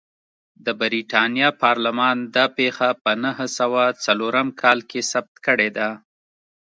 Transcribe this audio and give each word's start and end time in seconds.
د 0.65 0.67
برېټانیا 0.81 1.49
پارلمان 1.63 2.17
دا 2.35 2.45
پېښه 2.57 2.87
په 3.03 3.11
نهه 3.23 3.45
سوه 3.59 3.83
څلورم 4.05 4.47
کال 4.61 4.79
کې 4.89 5.01
ثبت 5.11 5.35
کړې 5.45 5.69
ده. 5.77 5.89